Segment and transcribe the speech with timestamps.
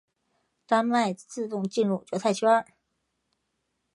[0.65, 2.65] 丹麦自动进入决赛圈。